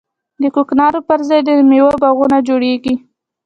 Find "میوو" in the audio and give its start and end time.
1.69-1.99